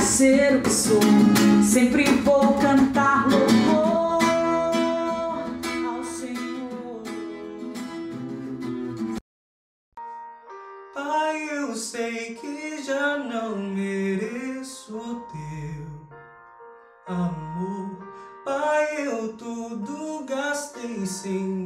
ser 0.00 0.56
o 0.56 0.62
que 0.62 0.70
sou. 0.70 1.00
Sempre 1.62 2.04
vou 2.22 2.54
cantar 2.54 3.28
louvor 3.28 4.22
ao 5.86 6.04
Senhor. 6.04 7.02
Pai, 10.94 11.48
eu 11.50 11.74
sei 11.74 12.34
que 12.34 12.82
já 12.82 13.18
não 13.18 13.56
mereço 13.56 14.96
o 14.96 15.20
teu 15.32 16.08
amor. 17.06 18.08
Pai, 18.44 19.06
eu 19.06 19.34
tudo 19.34 20.24
gastei 20.24 21.04
sem 21.06 21.57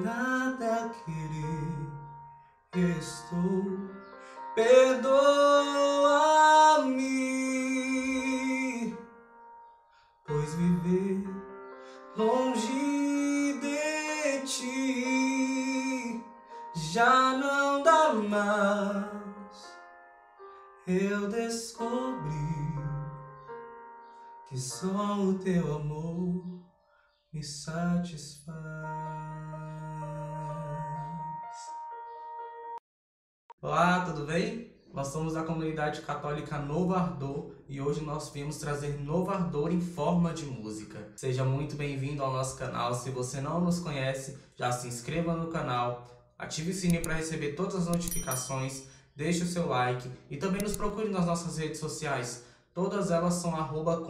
já 16.92 17.38
não 17.38 17.82
dá 17.82 18.12
mais. 18.12 19.06
Eu 20.86 21.26
descobri 21.30 22.30
que 24.46 24.58
só 24.58 25.18
o 25.18 25.38
teu 25.38 25.76
amor 25.76 26.44
me 27.32 27.42
satisfaz. 27.42 28.52
Olá, 33.62 34.04
tudo 34.04 34.26
bem? 34.26 34.70
Nós 34.92 35.06
somos 35.06 35.32
da 35.32 35.42
comunidade 35.42 36.02
católica 36.02 36.58
Novo 36.58 36.92
Ardor 36.92 37.54
e 37.66 37.80
hoje 37.80 38.04
nós 38.04 38.28
viemos 38.28 38.58
trazer 38.58 39.00
novo 39.00 39.30
ardor 39.30 39.72
em 39.72 39.80
forma 39.80 40.34
de 40.34 40.44
música. 40.44 41.10
Seja 41.16 41.42
muito 41.42 41.74
bem-vindo 41.74 42.22
ao 42.22 42.30
nosso 42.30 42.58
canal. 42.58 42.92
Se 42.94 43.08
você 43.08 43.40
não 43.40 43.62
nos 43.62 43.78
conhece, 43.78 44.38
já 44.54 44.70
se 44.70 44.88
inscreva 44.88 45.34
no 45.34 45.48
canal, 45.48 46.06
ative 46.38 46.70
o 46.70 46.74
sininho 46.74 47.02
para 47.02 47.14
receber 47.14 47.52
todas 47.52 47.74
as 47.76 47.86
notificações, 47.86 48.84
deixe 49.14 49.42
o 49.42 49.46
seu 49.46 49.68
like 49.68 50.10
e 50.30 50.36
também 50.36 50.62
nos 50.62 50.76
procure 50.76 51.08
nas 51.08 51.26
nossas 51.26 51.58
redes 51.58 51.78
sociais. 51.78 52.44
Todas 52.74 53.10
elas 53.10 53.34
são 53.34 53.54
arroba. 53.54 54.02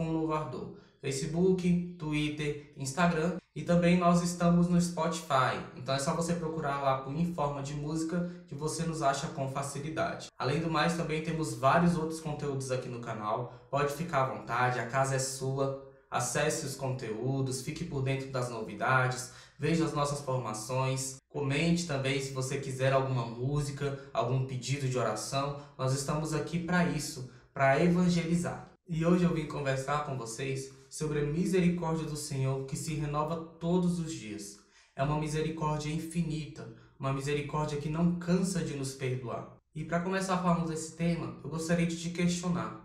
Facebook, 1.01 1.95
Twitter, 1.99 2.73
Instagram 2.77 3.37
e 3.53 3.61
também 3.61 3.97
nós 3.97 4.23
estamos 4.23 4.67
no 4.67 4.79
Spotify. 4.81 5.59
Então 5.75 5.93
é 5.93 5.99
só 5.99 6.15
você 6.15 6.33
procurar 6.33 6.81
lá 6.81 6.99
por 6.99 7.13
Informa 7.13 7.61
de 7.61 7.73
Música 7.73 8.31
que 8.47 8.55
você 8.55 8.83
nos 8.83 9.01
acha 9.01 9.27
com 9.27 9.49
facilidade. 9.49 10.27
Além 10.39 10.61
do 10.61 10.71
mais, 10.71 10.95
também 10.95 11.21
temos 11.21 11.53
vários 11.53 11.97
outros 11.97 12.21
conteúdos 12.21 12.71
aqui 12.71 12.87
no 12.87 12.99
canal. 12.99 13.53
Pode 13.69 13.93
ficar 13.93 14.23
à 14.23 14.33
vontade, 14.33 14.79
a 14.79 14.87
casa 14.87 15.15
é 15.15 15.19
sua. 15.19 15.92
Acesse 16.13 16.67
os 16.67 16.75
conteúdos, 16.75 17.63
fique 17.63 17.83
por 17.83 18.03
dentro 18.03 18.29
das 18.29 18.47
novidades, 18.47 19.31
veja 19.57 19.83
as 19.83 19.93
nossas 19.93 20.21
formações, 20.21 21.17
comente 21.27 21.87
também 21.87 22.21
se 22.21 22.31
você 22.31 22.59
quiser 22.59 22.93
alguma 22.93 23.25
música, 23.25 23.99
algum 24.13 24.45
pedido 24.45 24.87
de 24.87 24.95
oração. 24.95 25.59
Nós 25.75 25.91
estamos 25.91 26.31
aqui 26.31 26.59
para 26.59 26.87
isso, 26.87 27.31
para 27.51 27.83
evangelizar. 27.83 28.69
E 28.87 29.03
hoje 29.03 29.23
eu 29.23 29.33
vim 29.33 29.47
conversar 29.47 30.05
com 30.05 30.15
vocês 30.15 30.71
sobre 30.87 31.21
a 31.21 31.25
misericórdia 31.25 32.05
do 32.05 32.15
Senhor 32.15 32.63
que 32.67 32.77
se 32.77 32.93
renova 32.93 33.35
todos 33.59 33.99
os 33.99 34.13
dias. 34.13 34.59
É 34.95 35.01
uma 35.01 35.19
misericórdia 35.19 35.91
infinita, 35.91 36.75
uma 36.99 37.11
misericórdia 37.11 37.79
que 37.79 37.89
não 37.89 38.19
cansa 38.19 38.63
de 38.63 38.75
nos 38.75 38.93
perdoar. 38.93 39.57
E 39.73 39.83
para 39.83 40.01
começar 40.01 40.35
a 40.35 40.43
falar 40.43 40.63
desse 40.67 40.95
tema, 40.95 41.39
eu 41.43 41.49
gostaria 41.49 41.87
de 41.87 41.99
te 41.99 42.11
questionar. 42.11 42.82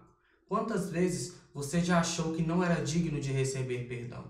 Quantas 0.49 0.89
vezes 0.89 1.35
você 1.53 1.83
já 1.83 2.01
achou 2.01 2.33
que 2.33 2.43
não 2.43 2.65
era 2.65 2.83
digno 2.83 3.21
de 3.21 3.31
receber 3.31 3.87
perdão? 3.87 4.25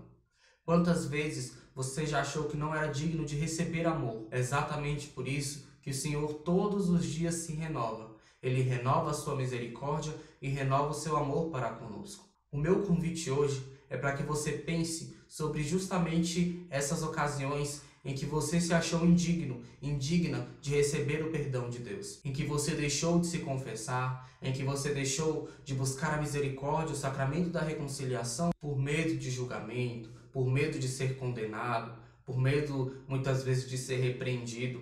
Quantas 0.65 1.05
vezes 1.05 1.53
você 1.73 2.05
já 2.05 2.19
achou 2.19 2.43
que 2.43 2.57
não 2.57 2.75
era 2.75 2.91
digno 2.91 3.25
de 3.25 3.37
receber 3.37 3.87
amor? 3.87 4.27
É 4.29 4.37
exatamente 4.37 5.07
por 5.07 5.25
isso 5.29 5.65
que 5.81 5.91
o 5.91 5.93
Senhor 5.93 6.33
todos 6.33 6.89
os 6.89 7.05
dias 7.05 7.35
se 7.35 7.53
renova. 7.53 8.17
Ele 8.43 8.61
renova 8.61 9.11
a 9.11 9.13
sua 9.13 9.33
misericórdia 9.33 10.13
e 10.41 10.49
renova 10.49 10.89
o 10.89 10.93
seu 10.93 11.15
amor 11.15 11.49
para 11.51 11.71
conosco. 11.71 12.27
O 12.51 12.57
meu 12.57 12.81
convite 12.81 13.31
hoje 13.31 13.65
é 13.89 13.95
para 13.95 14.11
que 14.11 14.23
você 14.23 14.51
pense 14.51 15.17
sobre 15.25 15.63
justamente 15.63 16.67
essas 16.69 17.01
ocasiões 17.01 17.81
em 18.03 18.13
que 18.13 18.25
você 18.25 18.59
se 18.61 18.73
achou 18.73 19.05
indigno, 19.05 19.61
indigna 19.81 20.47
de 20.61 20.75
receber 20.75 21.23
o 21.23 21.31
perdão 21.31 21.69
de 21.69 21.79
Deus, 21.79 22.19
em 22.23 22.31
que 22.31 22.45
você 22.45 22.75
deixou 22.75 23.19
de 23.19 23.27
se 23.27 23.39
confessar, 23.39 24.29
em 24.41 24.53
que 24.53 24.63
você 24.63 24.93
deixou 24.93 25.49
de 25.63 25.73
buscar 25.73 26.13
a 26.13 26.21
misericórdia, 26.21 26.93
o 26.93 26.97
sacramento 26.97 27.49
da 27.49 27.61
reconciliação, 27.61 28.51
por 28.59 28.77
medo 28.77 29.17
de 29.17 29.29
julgamento, 29.29 30.09
por 30.31 30.47
medo 30.47 30.79
de 30.79 30.87
ser 30.87 31.17
condenado, 31.17 31.93
por 32.25 32.37
medo 32.37 33.03
muitas 33.07 33.43
vezes 33.43 33.69
de 33.69 33.77
ser 33.77 33.97
repreendido. 33.97 34.81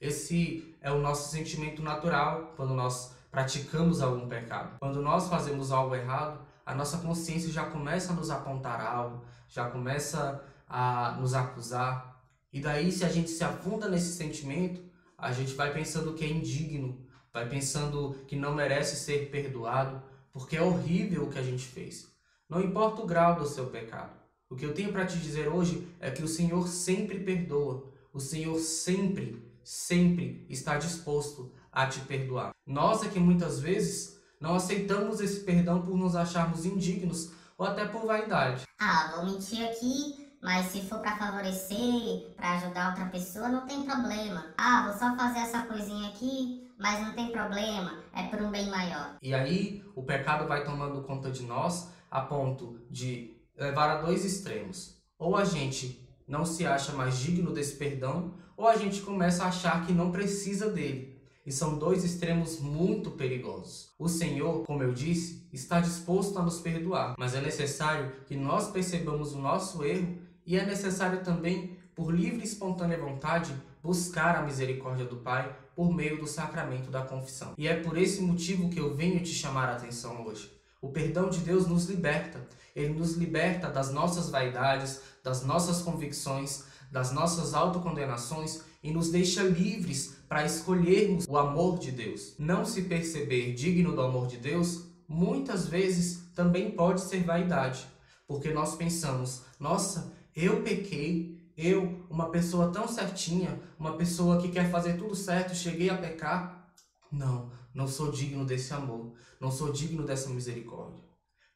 Esse 0.00 0.74
é 0.80 0.90
o 0.90 1.00
nosso 1.00 1.30
sentimento 1.30 1.82
natural 1.82 2.52
quando 2.56 2.74
nós 2.74 3.14
praticamos 3.30 4.00
algum 4.00 4.28
pecado. 4.28 4.76
Quando 4.80 5.02
nós 5.02 5.28
fazemos 5.28 5.70
algo 5.70 5.94
errado, 5.94 6.40
a 6.64 6.74
nossa 6.74 6.98
consciência 6.98 7.50
já 7.50 7.64
começa 7.64 8.12
a 8.12 8.16
nos 8.16 8.30
apontar 8.30 8.80
algo, 8.80 9.24
já 9.48 9.68
começa 9.68 10.42
a 10.68 11.16
nos 11.20 11.34
acusar. 11.34 12.15
E 12.56 12.60
daí, 12.60 12.90
se 12.90 13.04
a 13.04 13.08
gente 13.10 13.28
se 13.28 13.44
afunda 13.44 13.86
nesse 13.86 14.16
sentimento, 14.16 14.80
a 15.18 15.30
gente 15.30 15.52
vai 15.52 15.74
pensando 15.74 16.14
que 16.14 16.24
é 16.24 16.26
indigno, 16.26 17.06
vai 17.30 17.46
pensando 17.46 18.16
que 18.26 18.34
não 18.34 18.54
merece 18.54 18.96
ser 18.96 19.30
perdoado, 19.30 20.02
porque 20.32 20.56
é 20.56 20.62
horrível 20.62 21.24
o 21.24 21.30
que 21.30 21.38
a 21.38 21.42
gente 21.42 21.66
fez. 21.66 22.10
Não 22.48 22.62
importa 22.62 23.02
o 23.02 23.06
grau 23.06 23.38
do 23.38 23.46
seu 23.46 23.66
pecado. 23.66 24.16
O 24.48 24.56
que 24.56 24.64
eu 24.64 24.72
tenho 24.72 24.90
para 24.90 25.04
te 25.04 25.18
dizer 25.18 25.48
hoje 25.48 25.86
é 26.00 26.10
que 26.10 26.22
o 26.22 26.28
Senhor 26.28 26.66
sempre 26.66 27.20
perdoa. 27.20 27.92
O 28.10 28.18
Senhor 28.18 28.58
sempre, 28.58 29.46
sempre 29.62 30.46
está 30.48 30.78
disposto 30.78 31.52
a 31.70 31.86
te 31.86 32.00
perdoar. 32.00 32.52
Nós 32.66 33.02
é 33.02 33.08
que 33.10 33.20
muitas 33.20 33.60
vezes 33.60 34.18
não 34.40 34.54
aceitamos 34.54 35.20
esse 35.20 35.40
perdão 35.40 35.82
por 35.82 35.94
nos 35.98 36.16
acharmos 36.16 36.64
indignos 36.64 37.32
ou 37.58 37.66
até 37.66 37.84
por 37.84 38.06
vaidade. 38.06 38.62
Ah, 38.80 39.12
vou 39.14 39.26
mentir 39.26 39.62
aqui, 39.62 40.25
mas 40.42 40.66
se 40.66 40.82
for 40.82 41.00
para 41.00 41.16
favorecer, 41.16 42.34
para 42.36 42.52
ajudar 42.52 42.90
outra 42.90 43.06
pessoa, 43.06 43.48
não 43.48 43.66
tem 43.66 43.82
problema. 43.82 44.46
Ah, 44.56 44.84
vou 44.86 44.98
só 44.98 45.16
fazer 45.16 45.40
essa 45.40 45.62
coisinha 45.62 46.08
aqui, 46.08 46.70
mas 46.78 47.00
não 47.00 47.14
tem 47.14 47.32
problema, 47.32 47.98
é 48.14 48.24
por 48.24 48.40
um 48.42 48.50
bem 48.50 48.68
maior. 48.68 49.16
E 49.22 49.34
aí 49.34 49.82
o 49.94 50.02
pecado 50.02 50.46
vai 50.46 50.64
tomando 50.64 51.02
conta 51.02 51.30
de 51.30 51.42
nós 51.42 51.90
a 52.10 52.20
ponto 52.20 52.80
de 52.90 53.36
levar 53.56 53.90
a 53.90 54.02
dois 54.02 54.24
extremos. 54.24 54.96
Ou 55.18 55.36
a 55.36 55.44
gente 55.44 56.06
não 56.28 56.44
se 56.44 56.66
acha 56.66 56.92
mais 56.92 57.18
digno 57.18 57.52
desse 57.52 57.76
perdão, 57.76 58.34
ou 58.56 58.68
a 58.68 58.76
gente 58.76 59.00
começa 59.02 59.44
a 59.44 59.48
achar 59.48 59.86
que 59.86 59.92
não 59.92 60.10
precisa 60.10 60.70
dele. 60.70 61.15
E 61.46 61.52
são 61.52 61.78
dois 61.78 62.02
extremos 62.02 62.58
muito 62.58 63.12
perigosos. 63.12 63.90
O 63.96 64.08
Senhor, 64.08 64.64
como 64.64 64.82
eu 64.82 64.92
disse, 64.92 65.46
está 65.52 65.80
disposto 65.80 66.36
a 66.36 66.42
nos 66.42 66.58
perdoar, 66.58 67.14
mas 67.16 67.34
é 67.34 67.40
necessário 67.40 68.10
que 68.26 68.34
nós 68.34 68.68
percebamos 68.72 69.32
o 69.32 69.38
nosso 69.38 69.84
erro 69.84 70.18
e 70.44 70.58
é 70.58 70.66
necessário 70.66 71.22
também, 71.22 71.76
por 71.94 72.12
livre 72.12 72.40
e 72.40 72.44
espontânea 72.44 72.98
vontade, 72.98 73.54
buscar 73.80 74.34
a 74.34 74.42
misericórdia 74.42 75.04
do 75.04 75.18
Pai 75.18 75.56
por 75.76 75.94
meio 75.94 76.18
do 76.18 76.26
sacramento 76.26 76.90
da 76.90 77.02
confissão. 77.02 77.54
E 77.56 77.68
é 77.68 77.76
por 77.76 77.96
esse 77.96 78.20
motivo 78.22 78.68
que 78.68 78.80
eu 78.80 78.96
venho 78.96 79.22
te 79.22 79.32
chamar 79.32 79.68
a 79.68 79.76
atenção 79.76 80.26
hoje. 80.26 80.50
O 80.80 80.88
perdão 80.88 81.30
de 81.30 81.38
Deus 81.38 81.68
nos 81.68 81.86
liberta. 81.86 82.40
Ele 82.74 82.92
nos 82.92 83.14
liberta 83.14 83.70
das 83.70 83.92
nossas 83.92 84.30
vaidades, 84.30 85.00
das 85.22 85.44
nossas 85.44 85.80
convicções, 85.80 86.64
das 86.90 87.12
nossas 87.12 87.54
autocondenações 87.54 88.62
e 88.82 88.90
nos 88.90 89.10
deixa 89.10 89.42
livres 89.42 90.15
para 90.28 90.44
escolhermos 90.44 91.26
o 91.28 91.36
amor 91.36 91.78
de 91.78 91.90
Deus. 91.90 92.34
Não 92.38 92.64
se 92.64 92.82
perceber 92.82 93.54
digno 93.54 93.94
do 93.94 94.00
amor 94.00 94.26
de 94.26 94.36
Deus, 94.36 94.84
muitas 95.08 95.66
vezes 95.66 96.30
também 96.34 96.70
pode 96.70 97.00
ser 97.00 97.22
vaidade, 97.22 97.86
porque 98.26 98.52
nós 98.52 98.74
pensamos: 98.74 99.42
nossa, 99.58 100.12
eu 100.34 100.62
pequei, 100.62 101.50
eu, 101.56 102.04
uma 102.10 102.30
pessoa 102.30 102.70
tão 102.70 102.86
certinha, 102.86 103.60
uma 103.78 103.96
pessoa 103.96 104.40
que 104.40 104.48
quer 104.48 104.70
fazer 104.70 104.98
tudo 104.98 105.14
certo, 105.14 105.54
cheguei 105.54 105.88
a 105.88 105.96
pecar. 105.96 106.70
Não, 107.10 107.50
não 107.72 107.86
sou 107.86 108.10
digno 108.10 108.44
desse 108.44 108.74
amor, 108.74 109.12
não 109.40 109.50
sou 109.50 109.72
digno 109.72 110.04
dessa 110.04 110.28
misericórdia. 110.28 111.02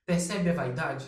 Percebe 0.07 0.51
a 0.51 0.55
vaidade? 0.55 1.07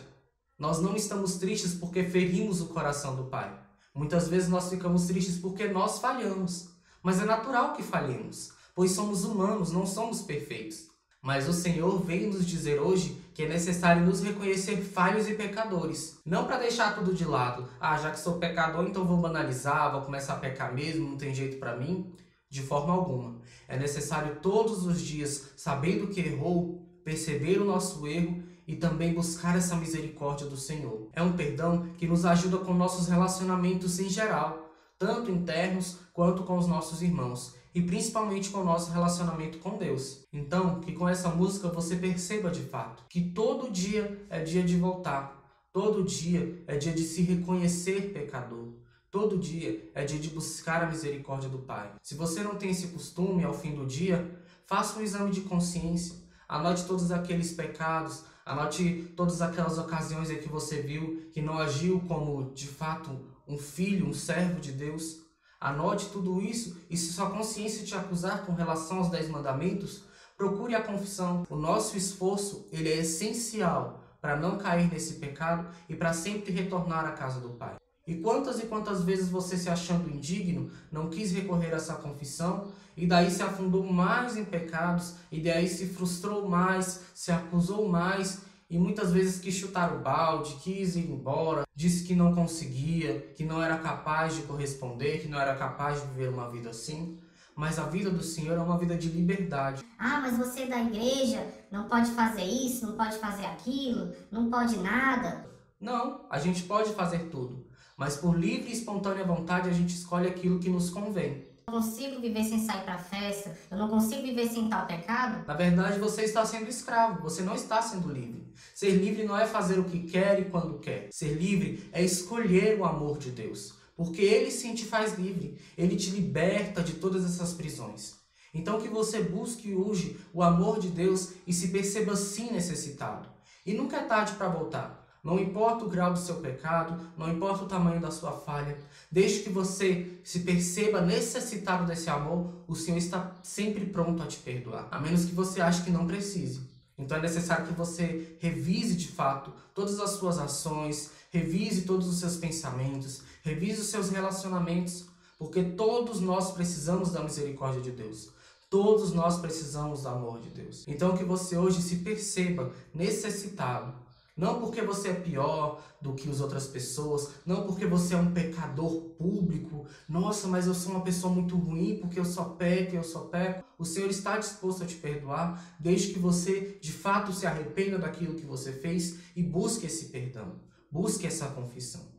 Nós 0.58 0.80
não 0.80 0.94
estamos 0.94 1.38
tristes 1.38 1.74
porque 1.74 2.04
ferimos 2.04 2.60
o 2.60 2.66
coração 2.66 3.16
do 3.16 3.24
Pai. 3.24 3.58
Muitas 3.94 4.28
vezes 4.28 4.48
nós 4.48 4.70
ficamos 4.70 5.06
tristes 5.06 5.38
porque 5.38 5.68
nós 5.68 5.98
falhamos. 5.98 6.71
Mas 7.02 7.20
é 7.20 7.24
natural 7.24 7.72
que 7.72 7.82
falhemos, 7.82 8.52
pois 8.74 8.92
somos 8.92 9.24
humanos, 9.24 9.72
não 9.72 9.84
somos 9.86 10.22
perfeitos. 10.22 10.92
Mas 11.20 11.48
o 11.48 11.52
Senhor 11.52 12.04
veio 12.04 12.32
nos 12.32 12.44
dizer 12.46 12.80
hoje 12.80 13.16
que 13.32 13.44
é 13.44 13.48
necessário 13.48 14.04
nos 14.04 14.22
reconhecer 14.22 14.76
falhos 14.78 15.28
e 15.28 15.34
pecadores. 15.34 16.18
Não 16.26 16.46
para 16.46 16.58
deixar 16.58 16.96
tudo 16.96 17.14
de 17.14 17.24
lado. 17.24 17.68
Ah, 17.80 17.96
já 17.96 18.10
que 18.10 18.18
sou 18.18 18.38
pecador, 18.38 18.84
então 18.86 19.06
vou 19.06 19.18
banalizar, 19.18 19.92
vou 19.92 20.02
começar 20.02 20.34
a 20.34 20.38
pecar 20.38 20.74
mesmo, 20.74 21.10
não 21.10 21.16
tem 21.16 21.34
jeito 21.34 21.58
para 21.58 21.76
mim. 21.76 22.12
De 22.50 22.60
forma 22.60 22.92
alguma. 22.92 23.40
É 23.68 23.78
necessário 23.78 24.36
todos 24.42 24.84
os 24.84 25.00
dias, 25.00 25.52
sabendo 25.56 26.08
que 26.08 26.20
errou, 26.20 26.82
perceber 27.04 27.58
o 27.58 27.64
nosso 27.64 28.06
erro 28.06 28.42
e 28.66 28.76
também 28.76 29.14
buscar 29.14 29.56
essa 29.56 29.76
misericórdia 29.76 30.46
do 30.46 30.56
Senhor. 30.56 31.08
É 31.12 31.22
um 31.22 31.32
perdão 31.32 31.88
que 31.96 32.06
nos 32.06 32.24
ajuda 32.24 32.58
com 32.58 32.74
nossos 32.74 33.08
relacionamentos 33.08 33.98
em 33.98 34.08
geral, 34.08 34.71
tanto 35.02 35.32
internos 35.32 35.98
quanto 36.12 36.44
com 36.44 36.56
os 36.56 36.68
nossos 36.68 37.02
irmãos 37.02 37.56
e 37.74 37.82
principalmente 37.82 38.50
com 38.50 38.60
o 38.60 38.64
nosso 38.64 38.92
relacionamento 38.92 39.58
com 39.58 39.76
Deus. 39.76 40.24
Então, 40.32 40.78
que 40.78 40.92
com 40.92 41.08
essa 41.08 41.28
música 41.28 41.68
você 41.68 41.96
perceba 41.96 42.48
de 42.52 42.62
fato 42.62 43.04
que 43.08 43.20
todo 43.20 43.68
dia 43.68 44.24
é 44.30 44.40
dia 44.42 44.62
de 44.62 44.76
voltar, 44.76 45.42
todo 45.72 46.04
dia 46.04 46.62
é 46.68 46.76
dia 46.76 46.92
de 46.92 47.02
se 47.02 47.22
reconhecer 47.22 48.12
pecador. 48.12 48.74
Todo 49.10 49.36
dia 49.36 49.90
é 49.92 50.04
dia 50.04 50.20
de 50.20 50.30
buscar 50.30 50.84
a 50.84 50.86
misericórdia 50.86 51.48
do 51.48 51.58
Pai. 51.58 51.92
Se 52.00 52.14
você 52.14 52.42
não 52.42 52.54
tem 52.54 52.70
esse 52.70 52.86
costume 52.86 53.44
ao 53.44 53.52
fim 53.52 53.74
do 53.74 53.84
dia, 53.84 54.40
faça 54.66 54.98
um 54.98 55.02
exame 55.02 55.32
de 55.32 55.40
consciência. 55.40 56.14
Anote 56.48 56.84
todos 56.84 57.10
aqueles 57.10 57.52
pecados, 57.52 58.24
anote 58.46 59.12
todas 59.16 59.42
aquelas 59.42 59.78
ocasiões 59.78 60.30
em 60.30 60.38
que 60.38 60.48
você 60.48 60.80
viu 60.80 61.28
que 61.32 61.42
não 61.42 61.58
agiu 61.58 62.00
como 62.06 62.54
de 62.54 62.68
fato 62.68 63.31
um 63.52 63.58
filho, 63.58 64.08
um 64.08 64.14
servo 64.14 64.60
de 64.60 64.72
Deus. 64.72 65.20
Anote 65.60 66.06
tudo 66.06 66.40
isso 66.40 66.76
e 66.90 66.96
se 66.96 67.12
sua 67.12 67.30
consciência 67.30 67.84
te 67.84 67.94
acusar 67.94 68.44
com 68.44 68.52
relação 68.52 68.98
aos 68.98 69.10
dez 69.10 69.28
mandamentos, 69.28 70.04
procure 70.36 70.74
a 70.74 70.82
confissão. 70.82 71.46
O 71.48 71.56
nosso 71.56 71.96
esforço 71.96 72.66
ele 72.72 72.88
é 72.88 72.98
essencial 72.98 74.02
para 74.20 74.36
não 74.36 74.58
cair 74.58 74.90
nesse 74.90 75.14
pecado 75.14 75.68
e 75.88 75.94
para 75.94 76.12
sempre 76.12 76.52
retornar 76.52 77.04
à 77.04 77.12
casa 77.12 77.40
do 77.40 77.50
Pai. 77.50 77.76
E 78.06 78.16
quantas 78.16 78.58
e 78.58 78.66
quantas 78.66 79.04
vezes 79.04 79.28
você 79.28 79.56
se 79.56 79.68
achando 79.68 80.10
indigno, 80.10 80.70
não 80.90 81.08
quis 81.08 81.30
recorrer 81.30 81.72
a 81.72 81.76
essa 81.76 81.94
confissão 81.94 82.72
e 82.96 83.06
daí 83.06 83.30
se 83.30 83.42
afundou 83.42 83.84
mais 83.84 84.36
em 84.36 84.44
pecados 84.44 85.14
e 85.30 85.40
daí 85.40 85.68
se 85.68 85.86
frustrou 85.86 86.48
mais, 86.48 87.02
se 87.14 87.30
acusou 87.30 87.88
mais 87.88 88.42
e 88.72 88.78
muitas 88.78 89.12
vezes 89.12 89.38
quis 89.38 89.54
chutar 89.54 89.92
o 89.92 89.98
balde, 89.98 90.56
quis 90.62 90.96
ir 90.96 91.10
embora, 91.10 91.64
disse 91.76 92.04
que 92.04 92.14
não 92.14 92.34
conseguia, 92.34 93.20
que 93.36 93.44
não 93.44 93.62
era 93.62 93.76
capaz 93.76 94.34
de 94.34 94.42
corresponder, 94.42 95.20
que 95.20 95.28
não 95.28 95.38
era 95.38 95.54
capaz 95.54 96.00
de 96.00 96.06
viver 96.08 96.30
uma 96.30 96.50
vida 96.50 96.70
assim. 96.70 97.18
Mas 97.54 97.78
a 97.78 97.84
vida 97.84 98.08
do 98.08 98.22
Senhor 98.22 98.56
é 98.56 98.60
uma 98.62 98.78
vida 98.78 98.96
de 98.96 99.10
liberdade. 99.10 99.84
Ah, 99.98 100.20
mas 100.22 100.38
você 100.38 100.62
é 100.62 100.66
da 100.66 100.80
igreja 100.80 101.46
não 101.70 101.86
pode 101.86 102.10
fazer 102.12 102.44
isso, 102.44 102.86
não 102.86 102.96
pode 102.96 103.18
fazer 103.18 103.44
aquilo, 103.44 104.10
não 104.30 104.50
pode 104.50 104.78
nada. 104.78 105.44
Não, 105.78 106.24
a 106.30 106.38
gente 106.38 106.62
pode 106.62 106.94
fazer 106.94 107.28
tudo 107.28 107.70
mas 108.02 108.16
por 108.16 108.36
livre 108.36 108.70
e 108.70 108.72
espontânea 108.72 109.24
vontade 109.24 109.68
a 109.68 109.72
gente 109.72 109.94
escolhe 109.94 110.26
aquilo 110.26 110.58
que 110.58 110.68
nos 110.68 110.90
convém. 110.90 111.46
Eu 111.66 111.74
não 111.74 111.80
consigo 111.80 112.20
viver 112.20 112.44
sem 112.44 112.64
sair 112.64 112.82
para 112.82 112.98
festa, 112.98 113.56
eu 113.70 113.78
não 113.78 113.88
consigo 113.88 114.22
viver 114.22 114.48
sem 114.48 114.68
tal 114.68 114.86
pecado. 114.86 115.46
Na 115.46 115.54
verdade, 115.54 115.98
você 115.98 116.22
está 116.22 116.44
sendo 116.44 116.68
escravo, 116.68 117.22
você 117.22 117.42
não 117.42 117.54
está 117.54 117.80
sendo 117.80 118.12
livre. 118.12 118.52
Ser 118.74 118.90
livre 118.90 119.24
não 119.24 119.36
é 119.36 119.46
fazer 119.46 119.78
o 119.78 119.84
que 119.84 120.00
quer 120.00 120.40
e 120.40 120.46
quando 120.46 120.80
quer. 120.80 121.08
Ser 121.12 121.34
livre 121.34 121.88
é 121.92 122.02
escolher 122.02 122.78
o 122.78 122.84
amor 122.84 123.18
de 123.18 123.30
Deus, 123.30 123.74
porque 123.96 124.22
ele 124.22 124.50
sim 124.50 124.74
te 124.74 124.84
faz 124.84 125.16
livre, 125.16 125.56
ele 125.78 125.94
te 125.94 126.10
liberta 126.10 126.82
de 126.82 126.94
todas 126.94 127.24
essas 127.24 127.52
prisões. 127.52 128.16
Então 128.52 128.80
que 128.80 128.88
você 128.88 129.22
busque 129.22 129.72
hoje 129.72 130.18
o 130.34 130.42
amor 130.42 130.80
de 130.80 130.88
Deus 130.88 131.32
e 131.46 131.52
se 131.52 131.68
perceba 131.68 132.16
sim 132.16 132.50
necessitado. 132.52 133.28
E 133.64 133.72
nunca 133.72 133.98
é 133.98 134.02
tarde 134.02 134.32
para 134.34 134.48
voltar. 134.48 135.01
Não 135.22 135.38
importa 135.38 135.84
o 135.84 135.88
grau 135.88 136.12
do 136.12 136.18
seu 136.18 136.36
pecado, 136.36 137.00
não 137.16 137.30
importa 137.32 137.62
o 137.62 137.68
tamanho 137.68 138.00
da 138.00 138.10
sua 138.10 138.32
falha, 138.32 138.76
desde 139.10 139.40
que 139.40 139.50
você 139.50 140.18
se 140.24 140.40
perceba 140.40 141.00
necessitado 141.00 141.86
desse 141.86 142.10
amor, 142.10 142.50
o 142.66 142.74
Senhor 142.74 142.98
está 142.98 143.30
sempre 143.40 143.86
pronto 143.86 144.20
a 144.20 144.26
te 144.26 144.38
perdoar, 144.38 144.88
a 144.90 144.98
menos 144.98 145.24
que 145.24 145.34
você 145.34 145.60
ache 145.60 145.84
que 145.84 145.92
não 145.92 146.08
precise. 146.08 146.72
Então 146.98 147.16
é 147.16 147.20
necessário 147.20 147.66
que 147.66 147.72
você 147.72 148.36
revise 148.40 148.96
de 148.96 149.08
fato 149.08 149.52
todas 149.72 150.00
as 150.00 150.10
suas 150.10 150.38
ações, 150.38 151.12
revise 151.30 151.82
todos 151.82 152.08
os 152.08 152.18
seus 152.18 152.36
pensamentos, 152.36 153.22
revise 153.44 153.80
os 153.80 153.88
seus 153.88 154.10
relacionamentos, 154.10 155.06
porque 155.38 155.62
todos 155.62 156.20
nós 156.20 156.50
precisamos 156.50 157.12
da 157.12 157.22
misericórdia 157.22 157.80
de 157.80 157.92
Deus. 157.92 158.30
Todos 158.68 159.12
nós 159.12 159.38
precisamos 159.38 160.02
do 160.02 160.08
amor 160.08 160.40
de 160.40 160.48
Deus. 160.48 160.84
Então 160.88 161.16
que 161.16 161.24
você 161.24 161.56
hoje 161.56 161.80
se 161.80 161.96
perceba 161.96 162.72
necessitado 162.94 163.92
não 164.36 164.60
porque 164.60 164.80
você 164.80 165.08
é 165.08 165.14
pior 165.14 165.82
do 166.00 166.14
que 166.14 166.28
as 166.28 166.40
outras 166.40 166.66
pessoas, 166.66 167.30
não 167.44 167.66
porque 167.66 167.86
você 167.86 168.14
é 168.14 168.16
um 168.16 168.32
pecador 168.32 169.10
público. 169.18 169.86
Nossa, 170.08 170.48
mas 170.48 170.66
eu 170.66 170.74
sou 170.74 170.92
uma 170.92 171.02
pessoa 171.02 171.32
muito 171.32 171.56
ruim 171.56 171.98
porque 172.00 172.18
eu 172.18 172.24
só 172.24 172.44
peco, 172.44 172.96
eu 172.96 173.04
só 173.04 173.20
peco. 173.20 173.64
O 173.78 173.84
Senhor 173.84 174.08
está 174.10 174.38
disposto 174.38 174.82
a 174.82 174.86
te 174.86 174.94
perdoar, 174.94 175.76
desde 175.78 176.12
que 176.12 176.18
você 176.18 176.78
de 176.80 176.92
fato 176.92 177.32
se 177.32 177.46
arrependa 177.46 177.98
daquilo 177.98 178.34
que 178.34 178.46
você 178.46 178.72
fez 178.72 179.18
e 179.36 179.42
busque 179.42 179.86
esse 179.86 180.06
perdão, 180.06 180.60
busque 180.90 181.26
essa 181.26 181.46
confissão. 181.48 182.11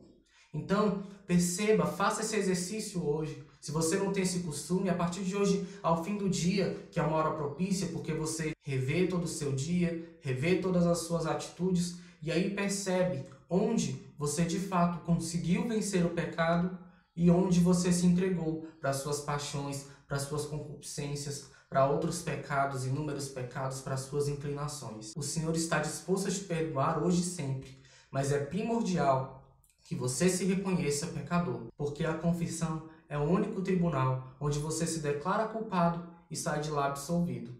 Então, 0.54 1.02
perceba, 1.26 1.84
faça 1.84 2.22
esse 2.22 2.36
exercício 2.36 3.04
hoje. 3.04 3.44
Se 3.60 3.72
você 3.72 3.96
não 3.96 4.12
tem 4.12 4.22
esse 4.22 4.40
costume, 4.40 4.88
a 4.88 4.94
partir 4.94 5.24
de 5.24 5.34
hoje, 5.34 5.66
ao 5.82 6.04
fim 6.04 6.16
do 6.16 6.28
dia, 6.28 6.78
que 6.90 7.00
é 7.00 7.02
uma 7.02 7.16
hora 7.16 7.32
propícia, 7.32 7.88
porque 7.88 8.12
você 8.12 8.52
revê 8.62 9.06
todo 9.06 9.24
o 9.24 9.28
seu 9.28 9.52
dia, 9.52 10.16
revê 10.20 10.56
todas 10.56 10.86
as 10.86 10.98
suas 10.98 11.26
atitudes, 11.26 11.96
e 12.22 12.30
aí 12.30 12.50
percebe 12.50 13.24
onde 13.50 14.00
você 14.16 14.44
de 14.44 14.58
fato 14.58 15.04
conseguiu 15.04 15.66
vencer 15.66 16.04
o 16.06 16.10
pecado 16.10 16.78
e 17.16 17.30
onde 17.30 17.60
você 17.60 17.92
se 17.92 18.06
entregou 18.06 18.66
para 18.80 18.92
suas 18.92 19.20
paixões, 19.20 19.86
para 20.06 20.18
suas 20.18 20.46
concupiscências, 20.46 21.46
para 21.68 21.86
outros 21.86 22.22
pecados, 22.22 22.86
inúmeros 22.86 23.28
pecados, 23.28 23.80
para 23.80 23.96
suas 23.96 24.28
inclinações. 24.28 25.12
O 25.16 25.22
Senhor 25.22 25.54
está 25.56 25.78
disposto 25.78 26.28
a 26.28 26.30
te 26.30 26.40
perdoar 26.40 27.02
hoje 27.02 27.22
e 27.22 27.24
sempre, 27.24 27.78
mas 28.10 28.30
é 28.30 28.38
primordial 28.38 29.43
que 29.84 29.94
você 29.94 30.28
se 30.30 30.44
reconheça 30.46 31.08
pecador, 31.08 31.66
porque 31.76 32.04
a 32.04 32.14
confissão 32.14 32.88
é 33.08 33.18
o 33.18 33.22
único 33.22 33.60
tribunal 33.60 34.34
onde 34.40 34.58
você 34.58 34.86
se 34.86 35.00
declara 35.00 35.46
culpado 35.46 36.08
e 36.30 36.34
sai 36.36 36.60
de 36.60 36.70
lá 36.70 36.86
absolvido. 36.86 37.54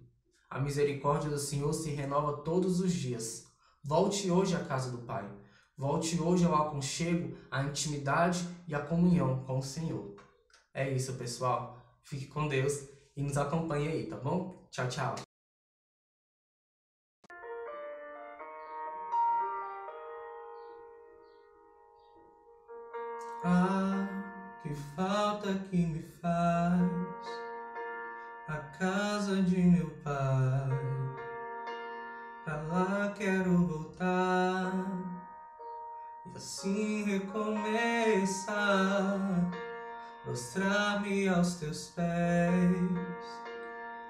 A 0.48 0.58
misericórdia 0.58 1.28
do 1.28 1.38
Senhor 1.38 1.72
se 1.74 1.90
renova 1.90 2.38
todos 2.38 2.80
os 2.80 2.92
dias. 2.92 3.44
Volte 3.82 4.30
hoje 4.30 4.56
à 4.56 4.64
casa 4.64 4.90
do 4.90 4.98
Pai. 4.98 5.28
Volte 5.76 6.20
hoje 6.20 6.44
ao 6.44 6.54
aconchego, 6.54 7.36
à 7.50 7.62
intimidade 7.62 8.48
e 8.66 8.74
à 8.74 8.80
comunhão 8.80 9.44
com 9.44 9.58
o 9.58 9.62
Senhor. 9.62 10.14
É 10.72 10.88
isso, 10.90 11.12
pessoal. 11.14 11.78
Fique 12.02 12.26
com 12.26 12.48
Deus 12.48 12.88
e 13.16 13.22
nos 13.22 13.36
acompanhe 13.36 13.88
aí, 13.88 14.06
tá 14.06 14.16
bom? 14.16 14.66
Tchau, 14.70 14.88
tchau. 14.88 15.33
Ah, 23.44 24.08
que 24.62 24.74
falta 24.96 25.52
que 25.70 25.76
me 25.76 26.02
faz 26.22 27.28
a 28.48 28.56
casa 28.78 29.42
de 29.42 29.58
meu 29.58 29.90
pai 30.02 30.94
Pra 32.44 32.56
lá 32.62 33.14
quero 33.16 33.66
voltar 33.66 34.70
e 36.26 36.36
assim 36.36 37.04
recomeçar. 37.04 38.50
Prostrar-me 40.22 41.26
aos 41.28 41.54
teus 41.54 41.88
pés 41.88 42.52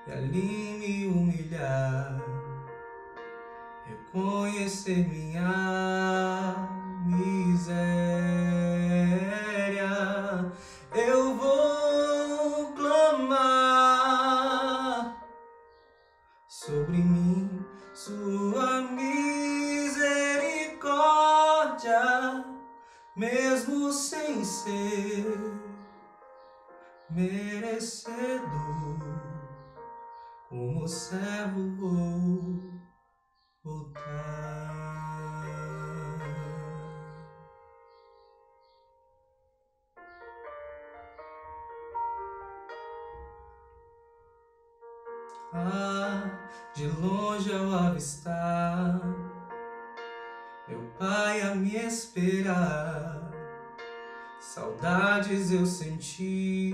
e 0.09 0.13
ali 0.13 0.79
me 0.81 1.07
humilhar. 1.07 2.21
Reconhecer 3.87 5.09
minha 5.09 6.57
miséria. 7.07 8.44
Mesmo 23.55 23.93
sem 23.93 24.45
ser 24.45 25.39
merecedor, 27.09 28.43
como 30.49 30.89
servo 30.89 31.77
vou 31.77 32.63
voltar. 33.63 34.25
Ah, 45.53 46.25
de 46.75 46.89
longe 46.89 47.55
ao 47.55 47.73
avistar 47.73 49.01
meu 50.67 50.81
pai 50.99 51.43
a 51.43 51.55
me 51.55 51.77
esperar. 51.77 53.24
Saudades 54.55 55.51
eu 55.51 55.67
senti 55.67 56.73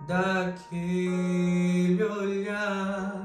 daquele 0.00 2.02
olhar, 2.02 3.24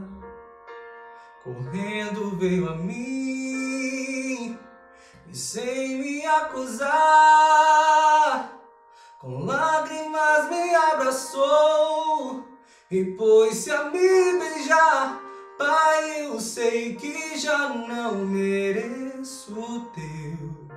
correndo 1.43 2.37
veio 2.37 2.69
a 2.69 2.75
mim 2.75 4.55
e 5.27 5.35
sem 5.35 5.97
me 5.97 6.23
acusar, 6.23 6.91
com 9.17 9.43
lágrimas 9.43 10.51
me 10.51 10.75
abraçou 10.75 12.47
e 12.91 13.03
pôs-se 13.17 13.71
a 13.71 13.85
me 13.85 14.39
beijar. 14.39 15.19
Pai, 15.57 16.27
eu 16.27 16.39
sei 16.39 16.95
que 16.95 17.39
já 17.39 17.69
não 17.69 18.17
mereço 18.17 19.89
teu 19.95 20.67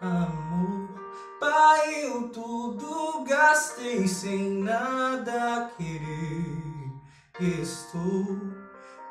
amor. 0.00 0.79
Pai, 1.40 2.04
eu 2.04 2.28
tudo 2.28 3.24
gastei 3.24 4.06
sem 4.06 4.62
nada 4.62 5.70
querer. 5.78 6.60
Estou, 7.40 8.38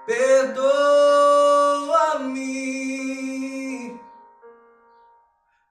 perdoa-me, 0.05 0.79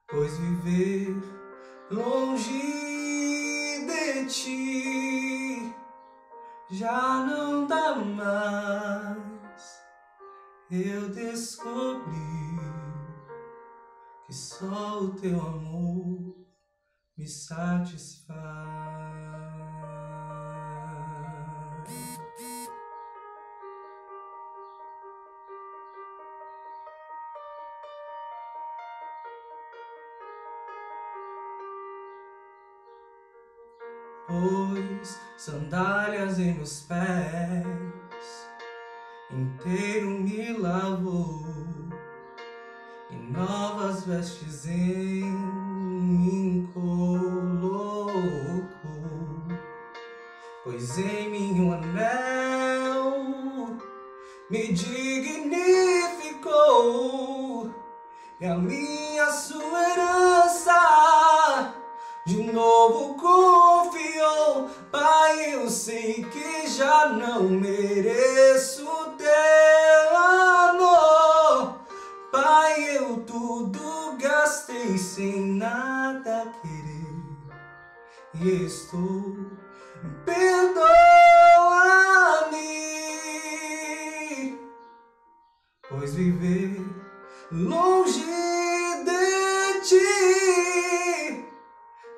pois 0.09 0.37
viver 0.37 1.15
longe 1.89 2.51
de 3.87 4.25
ti 4.25 5.73
já 6.69 7.25
não 7.25 7.65
dá 7.65 7.95
mais. 7.95 9.19
Eu 10.69 11.07
descobri 11.07 12.59
que 14.25 14.33
só 14.33 14.99
o 14.99 15.09
teu 15.15 15.39
amor 15.39 16.28
me 17.19 17.27
satisfaz. 17.27 18.29
Pois 34.25 35.19
sandálias 35.35 36.39
em 36.39 36.53
meus 36.53 36.83
pés, 36.83 38.47
inteiro 39.29 40.21
me 40.21 40.53
lavou, 40.53 41.43
e 43.11 43.15
novas 43.15 44.05
vestes 44.05 44.67
em 44.67 45.68
Pois 50.79 50.97
em 50.97 51.59
um 51.59 51.73
anel 51.73 53.17
me 54.49 54.71
dignificou, 54.71 55.59
e 58.39 58.45
a 58.45 58.55
minha 58.55 59.29
sua 59.29 59.89
herança 59.91 61.73
de 62.25 62.43
novo 62.43 63.15
confiou. 63.15 64.69
Pai, 64.89 65.53
eu 65.55 65.69
sei 65.69 66.23
que 66.23 66.69
já 66.69 67.09
não 67.09 67.43
mereço 67.43 68.87
teu 69.17 70.15
amor. 70.15 71.81
Pai, 72.31 72.95
eu 72.95 73.17
tudo 73.27 74.15
gastei 74.17 74.97
sem 74.97 75.41
nada 75.41 76.53
querer. 76.61 76.89
E 78.41 78.63
estou, 78.63 79.18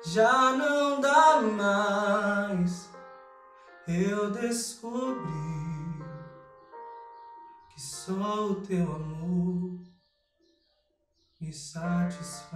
já 0.04 0.52
não 0.52 1.00
dá 1.00 1.40
mais. 1.40 2.90
Eu 3.86 4.30
descobri 4.30 5.22
que 7.72 7.80
só 7.80 8.46
o 8.46 8.54
teu 8.62 8.94
amor 8.94 9.80
me 11.40 11.52
satisfaz. 11.52 12.52